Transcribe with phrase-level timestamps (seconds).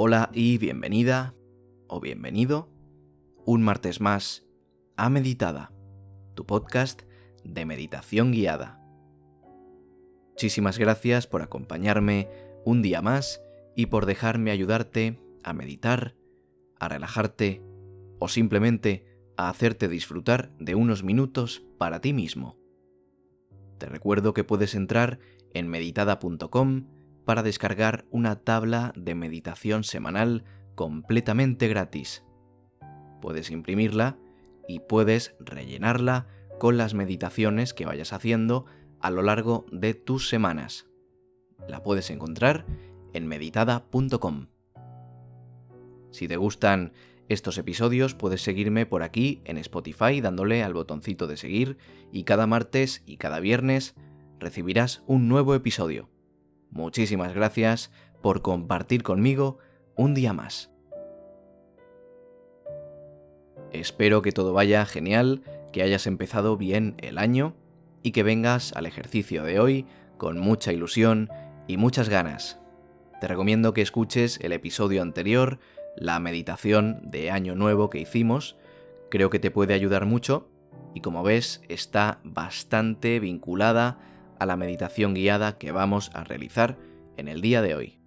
[0.00, 1.34] Hola y bienvenida
[1.88, 2.70] o bienvenido
[3.44, 4.46] un martes más
[4.96, 5.72] a Meditada,
[6.34, 7.02] tu podcast
[7.42, 8.80] de meditación guiada.
[10.30, 12.28] Muchísimas gracias por acompañarme
[12.64, 13.42] un día más
[13.74, 16.14] y por dejarme ayudarte a meditar,
[16.78, 17.60] a relajarte
[18.20, 19.04] o simplemente
[19.36, 22.56] a hacerte disfrutar de unos minutos para ti mismo.
[23.78, 25.18] Te recuerdo que puedes entrar
[25.54, 26.84] en meditada.com
[27.28, 32.24] para descargar una tabla de meditación semanal completamente gratis.
[33.20, 34.16] Puedes imprimirla
[34.66, 36.26] y puedes rellenarla
[36.58, 38.64] con las meditaciones que vayas haciendo
[38.98, 40.88] a lo largo de tus semanas.
[41.68, 42.64] La puedes encontrar
[43.12, 44.46] en meditada.com.
[46.10, 46.94] Si te gustan
[47.28, 51.76] estos episodios puedes seguirme por aquí en Spotify dándole al botoncito de seguir
[52.10, 53.96] y cada martes y cada viernes
[54.38, 56.08] recibirás un nuevo episodio.
[56.70, 59.58] Muchísimas gracias por compartir conmigo
[59.96, 60.70] un día más.
[63.72, 65.42] Espero que todo vaya genial,
[65.72, 67.54] que hayas empezado bien el año
[68.02, 71.28] y que vengas al ejercicio de hoy con mucha ilusión
[71.66, 72.58] y muchas ganas.
[73.20, 75.58] Te recomiendo que escuches el episodio anterior,
[75.96, 78.56] la meditación de Año Nuevo que hicimos,
[79.10, 80.48] creo que te puede ayudar mucho
[80.94, 83.98] y como ves está bastante vinculada
[84.38, 86.76] a la meditación guiada que vamos a realizar
[87.16, 88.00] en el día de hoy.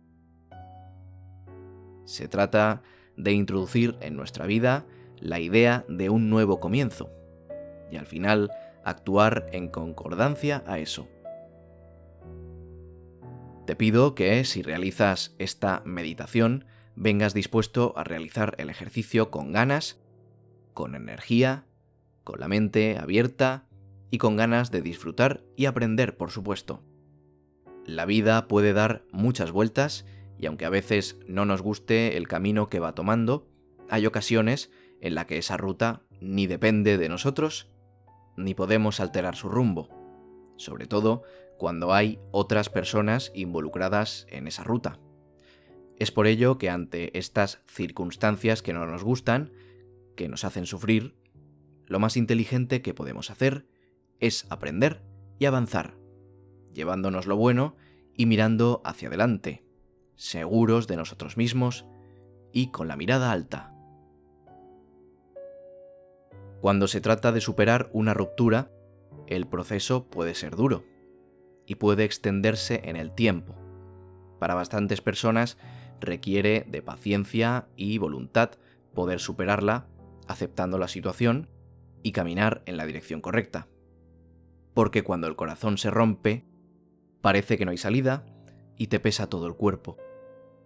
[2.05, 2.81] Se trata
[3.17, 4.85] de introducir en nuestra vida
[5.19, 7.09] la idea de un nuevo comienzo
[7.91, 8.51] y al final
[8.83, 11.07] actuar en concordancia a eso.
[13.65, 20.01] Te pido que si realizas esta meditación vengas dispuesto a realizar el ejercicio con ganas,
[20.73, 21.65] con energía,
[22.23, 23.65] con la mente abierta
[24.11, 26.83] y con ganas de disfrutar y aprender, por supuesto.
[27.85, 30.05] La vida puede dar muchas vueltas
[30.37, 33.47] y aunque a veces no nos guste el camino que va tomando,
[33.89, 34.69] hay ocasiones
[34.99, 37.71] en la que esa ruta ni depende de nosotros,
[38.37, 39.89] ni podemos alterar su rumbo,
[40.57, 41.23] sobre todo
[41.57, 44.99] cuando hay otras personas involucradas en esa ruta.
[45.97, 49.51] Es por ello que ante estas circunstancias que no nos gustan,
[50.15, 51.15] que nos hacen sufrir,
[51.85, 53.65] lo más inteligente que podemos hacer
[54.21, 55.01] es aprender
[55.39, 55.97] y avanzar,
[56.71, 57.75] llevándonos lo bueno
[58.15, 59.65] y mirando hacia adelante,
[60.15, 61.85] seguros de nosotros mismos
[62.53, 63.73] y con la mirada alta.
[66.61, 68.71] Cuando se trata de superar una ruptura,
[69.25, 70.83] el proceso puede ser duro
[71.65, 73.55] y puede extenderse en el tiempo.
[74.39, 75.57] Para bastantes personas
[75.99, 78.51] requiere de paciencia y voluntad
[78.93, 79.87] poder superarla
[80.27, 81.49] aceptando la situación
[82.03, 83.67] y caminar en la dirección correcta
[84.73, 86.45] porque cuando el corazón se rompe,
[87.21, 88.25] parece que no hay salida
[88.77, 89.97] y te pesa todo el cuerpo.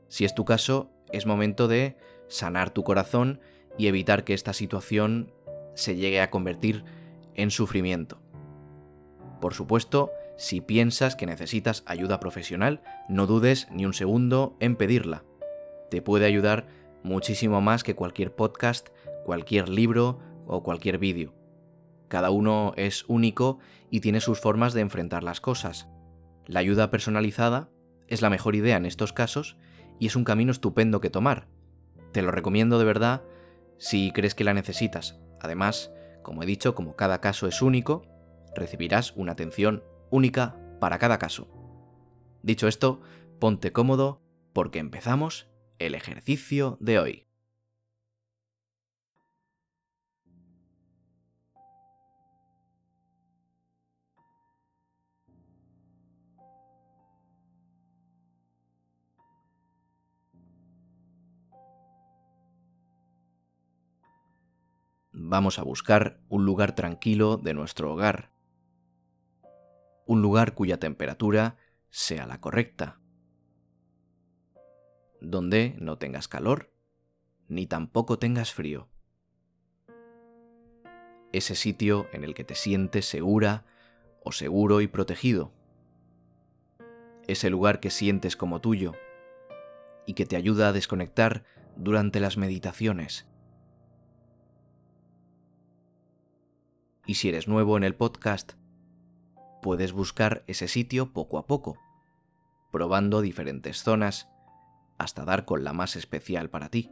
[0.07, 3.39] Si es tu caso, es momento de sanar tu corazón
[3.77, 5.33] y evitar que esta situación
[5.73, 6.83] se llegue a convertir
[7.33, 8.21] en sufrimiento.
[9.41, 15.23] Por supuesto, si piensas que necesitas ayuda profesional, no dudes ni un segundo en pedirla.
[15.89, 16.67] Te puede ayudar
[17.03, 18.89] muchísimo más que cualquier podcast,
[19.25, 21.33] cualquier libro o cualquier vídeo.
[22.07, 25.88] Cada uno es único y tiene sus formas de enfrentar las cosas.
[26.45, 27.69] La ayuda personalizada
[28.07, 29.57] es la mejor idea en estos casos
[29.99, 31.47] y es un camino estupendo que tomar.
[32.11, 33.23] Te lo recomiendo de verdad
[33.77, 35.19] si crees que la necesitas.
[35.41, 35.91] Además,
[36.23, 38.03] como he dicho, como cada caso es único,
[38.55, 41.47] recibirás una atención única para cada caso.
[42.41, 43.01] Dicho esto,
[43.39, 44.22] ponte cómodo
[44.53, 45.47] porque empezamos
[45.79, 47.27] el ejercicio de hoy.
[65.18, 68.31] Vamos a buscar un lugar tranquilo de nuestro hogar,
[70.06, 71.58] un lugar cuya temperatura
[71.90, 73.00] sea la correcta,
[75.22, 76.73] donde no tengas calor
[77.47, 78.90] ni tampoco tengas frío.
[81.32, 83.66] Ese sitio en el que te sientes segura
[84.23, 85.53] o seguro y protegido.
[87.28, 88.94] Ese lugar que sientes como tuyo
[90.06, 91.46] y que te ayuda a desconectar
[91.78, 93.28] durante las meditaciones
[97.05, 98.53] Y si eres nuevo en el podcast,
[99.61, 101.78] puedes buscar ese sitio poco a poco,
[102.72, 104.28] probando diferentes zonas
[104.97, 106.91] hasta dar con la más especial para ti.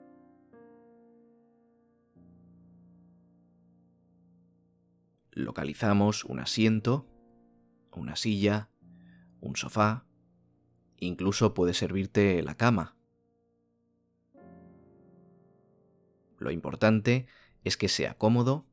[5.31, 7.07] Localizamos un asiento,
[7.95, 8.69] una silla,
[9.41, 10.05] un sofá,
[10.97, 12.95] incluso puede servirte la cama.
[16.37, 17.25] Lo importante
[17.63, 18.67] es que sea cómodo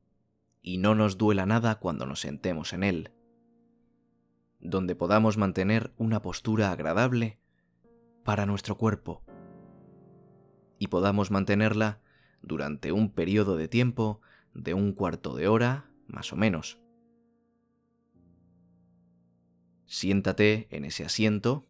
[0.62, 3.12] y no nos duela nada cuando nos sentemos en él,
[4.60, 7.38] donde podamos mantener una postura agradable
[8.24, 9.22] para nuestro cuerpo
[10.78, 12.00] y podamos mantenerla
[12.42, 14.20] durante un periodo de tiempo
[14.54, 16.78] de un cuarto de hora más o menos.
[19.86, 21.66] Siéntate en ese asiento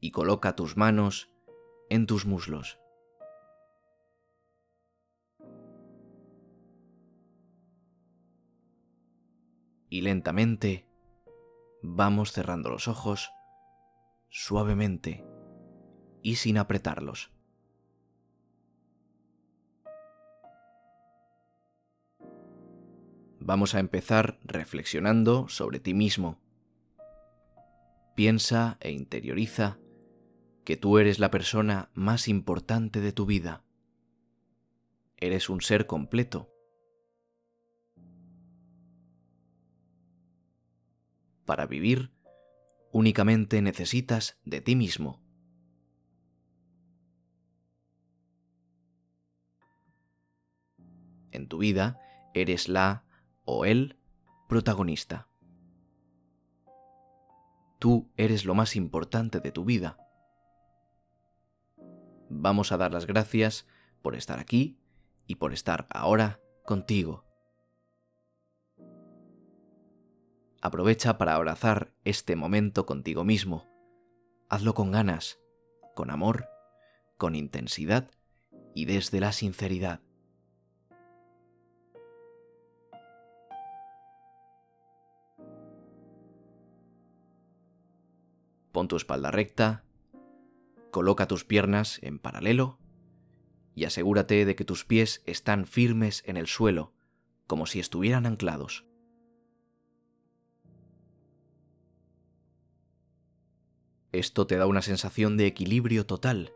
[0.00, 1.30] y coloca tus manos
[1.88, 2.78] en tus muslos.
[9.94, 10.88] Y lentamente
[11.80, 13.30] vamos cerrando los ojos
[14.28, 15.24] suavemente
[16.20, 17.30] y sin apretarlos.
[23.38, 26.40] Vamos a empezar reflexionando sobre ti mismo.
[28.16, 29.78] Piensa e interioriza
[30.64, 33.62] que tú eres la persona más importante de tu vida.
[35.18, 36.53] Eres un ser completo.
[41.44, 42.10] Para vivir,
[42.92, 45.22] únicamente necesitas de ti mismo.
[51.32, 51.98] En tu vida
[52.32, 53.04] eres la
[53.44, 53.98] o el
[54.48, 55.28] protagonista.
[57.78, 59.98] Tú eres lo más importante de tu vida.
[62.30, 63.66] Vamos a dar las gracias
[64.00, 64.78] por estar aquí
[65.26, 67.23] y por estar ahora contigo.
[70.64, 73.68] Aprovecha para abrazar este momento contigo mismo.
[74.48, 75.38] Hazlo con ganas,
[75.94, 76.48] con amor,
[77.18, 78.10] con intensidad
[78.74, 80.00] y desde la sinceridad.
[88.72, 89.84] Pon tu espalda recta,
[90.90, 92.78] coloca tus piernas en paralelo
[93.74, 96.94] y asegúrate de que tus pies están firmes en el suelo,
[97.46, 98.86] como si estuvieran anclados.
[104.14, 106.52] Esto te da una sensación de equilibrio total,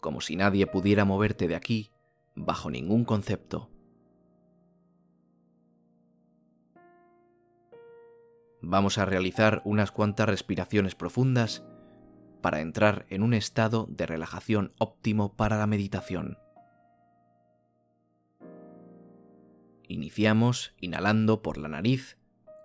[0.00, 1.90] como si nadie pudiera moverte de aquí
[2.34, 3.70] bajo ningún concepto.
[8.62, 11.64] vamos a realizar unas cuantas respiraciones profundas
[12.40, 16.38] para entrar en un estado de relajación óptimo para la meditación.
[19.88, 22.16] Iniciamos inhalando por la nariz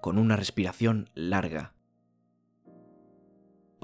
[0.02, 1.75] con una respiración larga,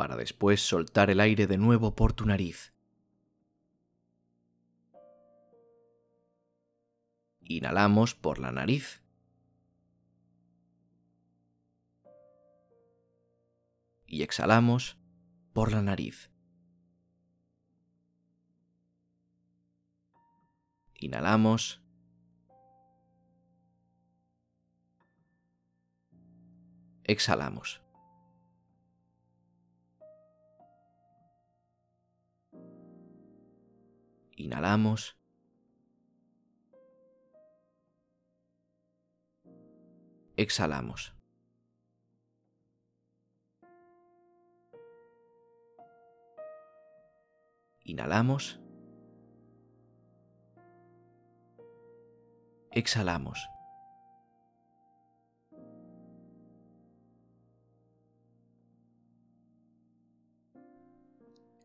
[0.01, 2.73] para después soltar el aire de nuevo por tu nariz.
[7.41, 9.03] Inhalamos por la nariz
[14.07, 14.97] y exhalamos
[15.53, 16.31] por la nariz.
[20.95, 21.79] Inhalamos.
[27.03, 27.80] Exhalamos.
[34.35, 35.17] Inhalamos.
[40.37, 41.13] Exhalamos.
[47.83, 48.59] Inhalamos.
[52.71, 53.49] Exhalamos.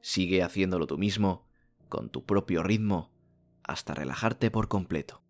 [0.01, 1.46] Sigue haciéndolo tú mismo,
[1.97, 3.11] con tu propio ritmo,
[3.65, 5.23] hasta relajarte por completo.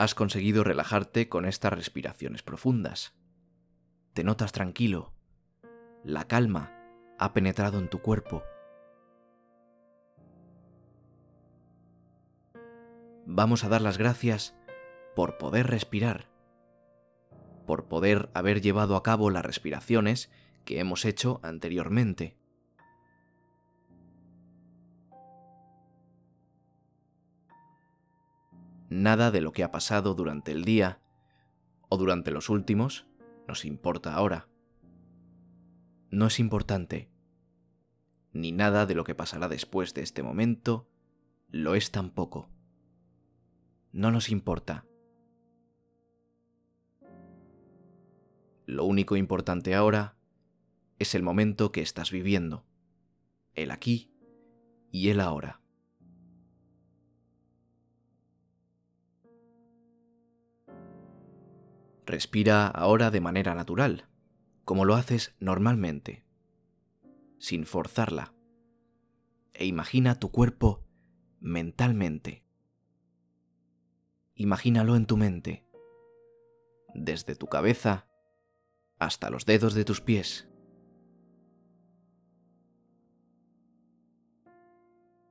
[0.00, 3.12] Has conseguido relajarte con estas respiraciones profundas.
[4.14, 5.12] Te notas tranquilo.
[6.04, 6.72] La calma
[7.18, 8.42] ha penetrado en tu cuerpo.
[13.26, 14.56] Vamos a dar las gracias
[15.14, 16.30] por poder respirar,
[17.66, 20.30] por poder haber llevado a cabo las respiraciones
[20.64, 22.39] que hemos hecho anteriormente.
[28.90, 31.00] Nada de lo que ha pasado durante el día
[31.88, 33.06] o durante los últimos
[33.46, 34.48] nos importa ahora.
[36.10, 37.08] No es importante.
[38.32, 40.88] ni nada de lo que pasará después de este momento
[41.48, 42.48] lo es tampoco.
[43.92, 44.86] No nos importa.
[48.66, 50.16] Lo único importante ahora
[50.98, 52.64] es el momento que estás viviendo,
[53.54, 54.12] el aquí
[54.92, 55.59] y el ahora.
[62.10, 64.08] Respira ahora de manera natural,
[64.64, 66.24] como lo haces normalmente,
[67.38, 68.34] sin forzarla,
[69.54, 70.84] e imagina tu cuerpo
[71.38, 72.44] mentalmente.
[74.34, 75.64] Imagínalo en tu mente,
[76.96, 78.08] desde tu cabeza
[78.98, 80.48] hasta los dedos de tus pies.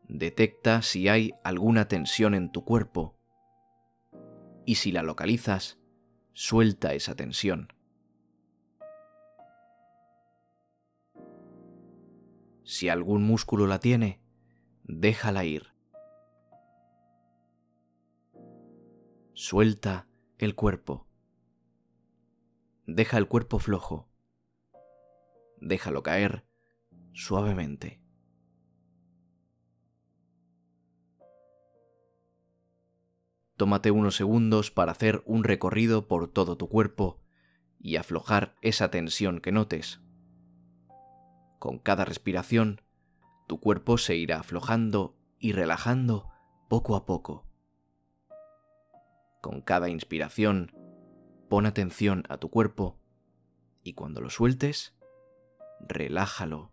[0.07, 3.19] Detecta si hay alguna tensión en tu cuerpo
[4.65, 5.78] y si la localizas,
[6.41, 7.67] suelta esa tensión.
[12.63, 14.21] Si algún músculo la tiene,
[14.85, 15.73] déjala ir.
[19.33, 21.09] Suelta el cuerpo.
[22.85, 24.07] Deja el cuerpo flojo.
[25.57, 26.45] Déjalo caer
[27.11, 27.99] suavemente.
[33.59, 37.19] Tómate unos segundos para hacer un recorrido por todo tu cuerpo
[37.77, 39.99] y aflojar esa tensión que notes.
[41.59, 42.79] Con cada respiración,
[43.47, 46.29] tu cuerpo se irá aflojando y relajando
[46.69, 47.49] poco a poco.
[49.41, 50.71] Con cada inspiración,
[51.49, 52.97] pon atención a tu cuerpo
[53.83, 54.95] y cuando lo sueltes,
[55.81, 56.71] relájalo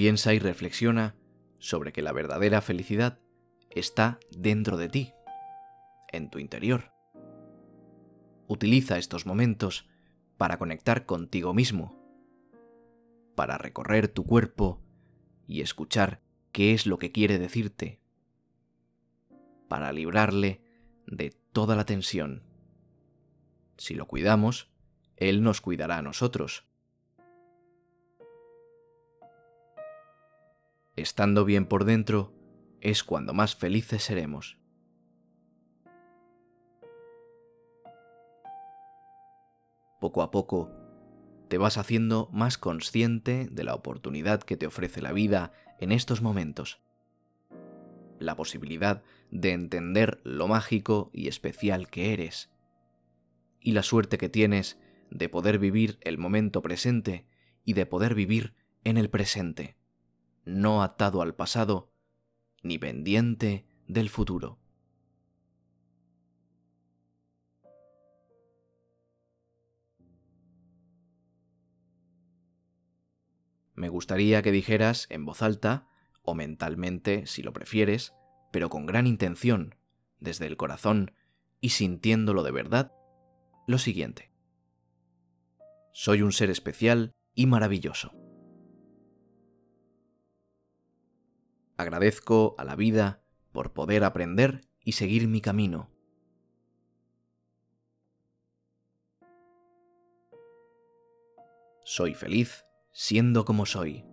[0.00, 1.14] Piensa y reflexiona
[1.58, 3.18] sobre que la verdadera felicidad
[3.68, 5.12] está dentro de ti,
[6.10, 6.90] en tu interior.
[8.46, 9.90] Utiliza estos momentos
[10.38, 12.02] para conectar contigo mismo,
[13.34, 14.80] para recorrer tu cuerpo
[15.46, 18.00] y escuchar qué es lo que quiere decirte,
[19.68, 20.62] para librarle
[21.08, 22.42] de toda la tensión.
[23.76, 24.70] Si lo cuidamos,
[25.16, 26.69] Él nos cuidará a nosotros.
[31.00, 32.32] Estando bien por dentro,
[32.80, 34.58] es cuando más felices seremos.
[40.00, 40.70] Poco a poco,
[41.48, 46.22] te vas haciendo más consciente de la oportunidad que te ofrece la vida en estos
[46.22, 46.80] momentos.
[48.18, 52.50] La posibilidad de entender lo mágico y especial que eres.
[53.60, 54.78] Y la suerte que tienes
[55.10, 57.26] de poder vivir el momento presente
[57.64, 58.54] y de poder vivir
[58.84, 59.79] en el presente
[60.44, 61.92] no atado al pasado,
[62.62, 64.58] ni pendiente del futuro.
[73.74, 75.88] Me gustaría que dijeras en voz alta,
[76.22, 78.12] o mentalmente, si lo prefieres,
[78.52, 79.74] pero con gran intención,
[80.18, 81.14] desde el corazón
[81.62, 82.92] y sintiéndolo de verdad,
[83.66, 84.30] lo siguiente.
[85.92, 88.19] Soy un ser especial y maravilloso.
[91.80, 93.22] Agradezco a la vida
[93.52, 95.88] por poder aprender y seguir mi camino.
[101.82, 104.04] Soy feliz siendo como soy.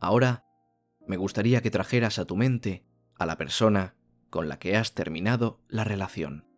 [0.00, 0.44] Ahora
[1.06, 2.84] me gustaría que trajeras a tu mente
[3.14, 3.94] a la persona
[4.28, 6.49] con la que has terminado la relación.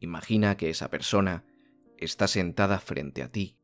[0.00, 1.44] Imagina que esa persona
[1.98, 3.58] está sentada frente a ti.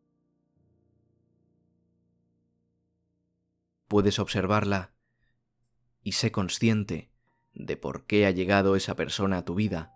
[3.88, 4.92] Puedes observarla
[6.02, 7.10] y sé consciente
[7.54, 9.94] de por qué ha llegado esa persona a tu vida.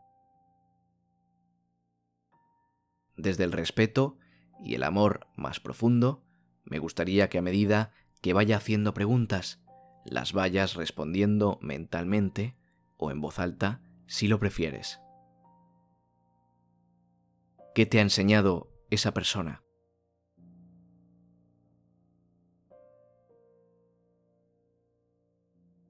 [3.17, 4.17] Desde el respeto
[4.59, 6.25] y el amor más profundo,
[6.65, 7.93] me gustaría que a medida
[8.23, 9.63] que vaya haciendo preguntas,
[10.07, 12.57] las vayas respondiendo mentalmente
[12.97, 15.01] o en voz alta si lo prefieres.
[17.73, 19.63] ¿Qué te ha enseñado esa persona?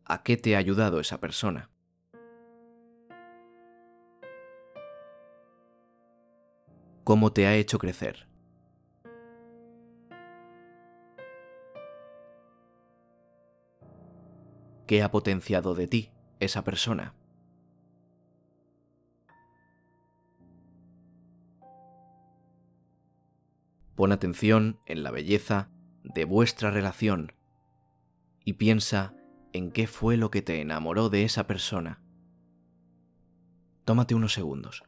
[0.04, 1.70] ¿A qué te ha ayudado esa persona?
[7.04, 8.28] ¿Cómo te ha hecho crecer?
[14.86, 17.19] ¿Qué ha potenciado de ti esa persona?
[24.00, 25.68] Pon atención en la belleza
[26.04, 27.34] de vuestra relación
[28.46, 29.14] y piensa
[29.52, 32.02] en qué fue lo que te enamoró de esa persona.
[33.84, 34.84] Tómate unos segundos.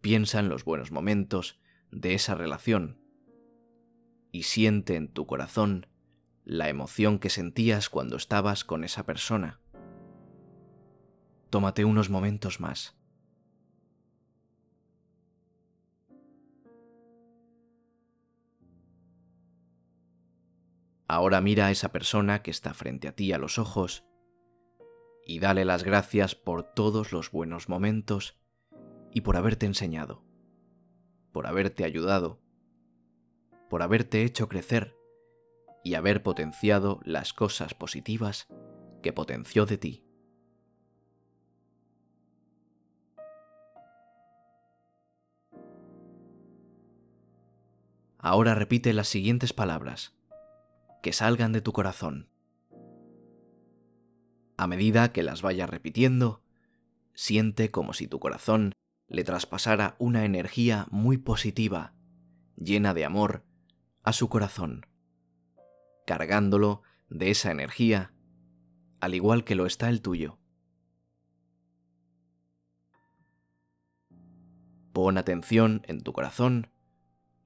[0.00, 1.60] Piensa en los buenos momentos
[1.90, 2.98] de esa relación
[4.32, 5.88] y siente en tu corazón
[6.46, 9.58] la emoción que sentías cuando estabas con esa persona.
[11.50, 12.96] Tómate unos momentos más.
[21.08, 24.04] Ahora mira a esa persona que está frente a ti a los ojos
[25.26, 28.38] y dale las gracias por todos los buenos momentos
[29.10, 30.24] y por haberte enseñado,
[31.32, 32.40] por haberte ayudado,
[33.68, 34.95] por haberte hecho crecer
[35.86, 38.48] y haber potenciado las cosas positivas
[39.04, 40.04] que potenció de ti.
[48.18, 50.16] Ahora repite las siguientes palabras
[51.04, 52.30] que salgan de tu corazón.
[54.56, 56.42] A medida que las vayas repitiendo,
[57.14, 58.72] siente como si tu corazón
[59.06, 61.94] le traspasara una energía muy positiva,
[62.56, 63.44] llena de amor,
[64.02, 64.84] a su corazón,
[66.06, 68.14] cargándolo de esa energía,
[69.00, 70.38] al igual que lo está el tuyo.
[74.94, 76.70] Pon atención en tu corazón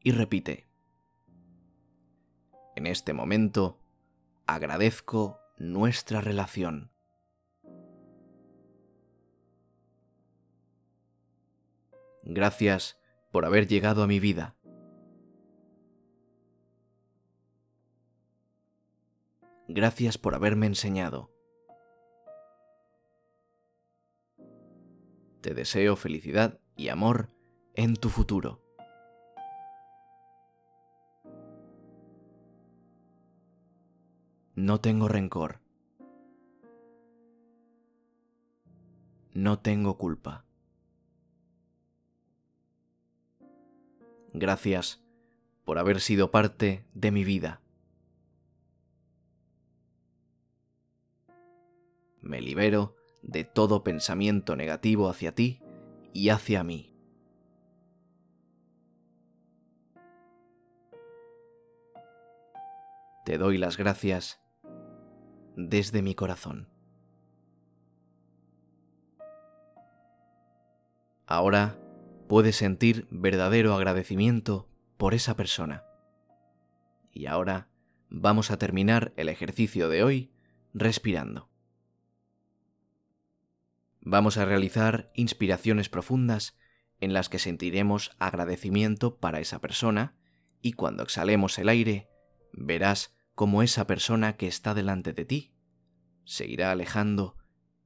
[0.05, 0.69] y repite.
[2.77, 3.81] En este momento
[4.47, 6.93] agradezco nuestra relación.
[12.23, 12.99] Gracias
[13.33, 14.55] por haber llegado a mi vida.
[19.73, 21.31] Gracias por haberme enseñado.
[25.43, 27.31] Te deseo felicidad y amor
[27.75, 28.65] en tu futuro.
[34.57, 35.61] No tengo rencor.
[39.35, 40.45] No tengo culpa.
[44.33, 45.01] Gracias
[45.65, 47.61] por haber sido parte de mi vida.
[52.31, 55.61] Me libero de todo pensamiento negativo hacia ti
[56.13, 56.95] y hacia mí.
[63.25, 64.41] Te doy las gracias
[65.57, 66.69] desde mi corazón.
[71.27, 71.81] Ahora
[72.29, 75.83] puedes sentir verdadero agradecimiento por esa persona.
[77.11, 77.67] Y ahora
[78.09, 80.31] vamos a terminar el ejercicio de hoy
[80.73, 81.50] respirando.
[84.01, 86.59] Vamos a realizar inspiraciones profundas
[87.01, 90.17] en las que sentiremos agradecimiento para esa persona
[90.61, 92.09] y cuando exhalemos el aire
[92.53, 95.55] verás como esa persona que está delante de ti
[96.25, 97.37] se irá alejando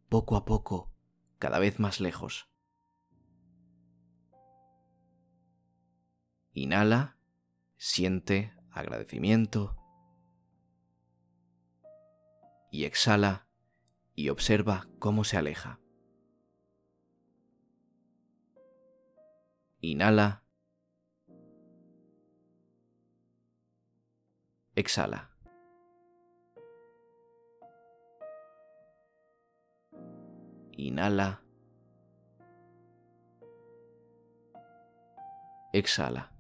[0.09, 0.93] poco a poco,
[1.39, 2.49] cada vez más lejos.
[6.53, 7.17] Inhala,
[7.77, 9.77] siente agradecimiento
[12.71, 13.49] y exhala
[14.15, 15.81] y observa cómo se aleja.
[19.85, 20.43] Inhala.
[24.75, 25.31] Exhala.
[30.73, 31.43] Inhala.
[35.73, 36.33] Exhala.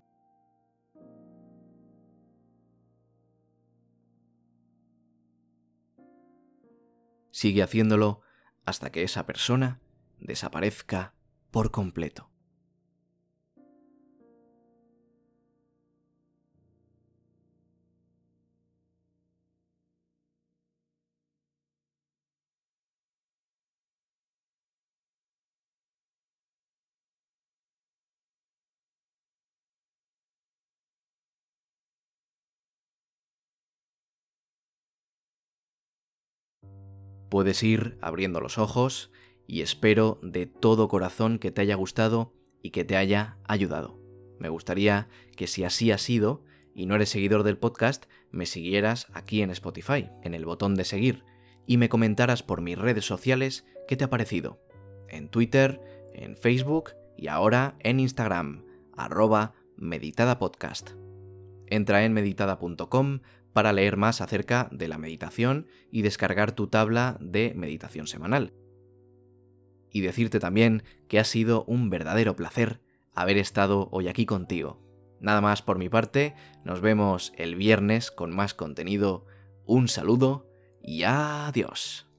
[7.30, 8.22] Sigue haciéndolo
[8.64, 9.80] hasta que esa persona
[10.18, 11.14] desaparezca
[11.50, 12.34] por completo.
[37.35, 39.11] Puedes ir abriendo los ojos
[39.49, 43.99] y espero de todo corazón que te haya gustado y que te haya ayudado.
[44.38, 46.44] Me gustaría que si así ha sido
[46.77, 50.85] y no eres seguidor del podcast, me siguieras aquí en Spotify, en el botón de
[50.85, 51.25] seguir,
[51.66, 54.61] y me comentaras por mis redes sociales qué te ha parecido.
[55.09, 55.81] En Twitter,
[56.12, 58.64] en Facebook y ahora en Instagram,
[58.97, 60.90] arroba meditadapodcast.
[61.66, 63.23] Entra en meditada.com
[63.54, 68.52] para leer más acerca de la meditación y descargar tu tabla de meditación semanal.
[69.90, 72.82] Y decirte también que ha sido un verdadero placer
[73.14, 74.82] haber estado hoy aquí contigo.
[75.20, 79.24] Nada más por mi parte, nos vemos el viernes con más contenido.
[79.64, 80.50] Un saludo
[80.82, 82.13] y adiós.